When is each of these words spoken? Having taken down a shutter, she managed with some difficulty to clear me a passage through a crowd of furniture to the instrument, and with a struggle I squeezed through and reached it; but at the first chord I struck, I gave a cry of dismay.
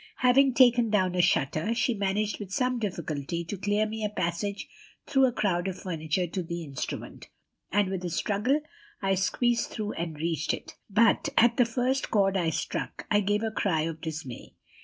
Having 0.21 0.55
taken 0.55 0.89
down 0.89 1.13
a 1.13 1.21
shutter, 1.21 1.75
she 1.75 1.93
managed 1.93 2.39
with 2.39 2.51
some 2.51 2.79
difficulty 2.79 3.45
to 3.45 3.55
clear 3.55 3.85
me 3.85 4.03
a 4.03 4.09
passage 4.09 4.67
through 5.05 5.25
a 5.27 5.31
crowd 5.31 5.67
of 5.67 5.79
furniture 5.81 6.25
to 6.25 6.41
the 6.41 6.63
instrument, 6.63 7.29
and 7.71 7.87
with 7.87 8.03
a 8.03 8.09
struggle 8.09 8.61
I 9.03 9.13
squeezed 9.13 9.69
through 9.69 9.91
and 9.91 10.15
reached 10.17 10.55
it; 10.55 10.75
but 10.89 11.29
at 11.37 11.57
the 11.57 11.65
first 11.65 12.09
chord 12.09 12.35
I 12.35 12.49
struck, 12.49 13.05
I 13.11 13.19
gave 13.19 13.43
a 13.43 13.51
cry 13.51 13.81
of 13.81 14.01
dismay. 14.01 14.55